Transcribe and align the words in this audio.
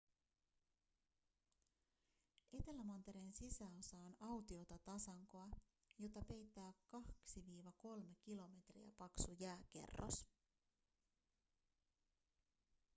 etelämantereen 2.53 3.33
sisäosa 3.33 3.97
on 3.97 4.15
autiota 4.19 4.77
tasankoa 4.79 5.47
jota 5.99 6.21
peittää 6.27 6.73
2-3 6.95 8.15
kilometriä 8.23 8.91
paksu 8.97 9.33
jääkerros 9.39 10.25